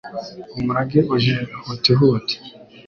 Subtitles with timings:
[0.59, 2.35] Umurage uje huti huti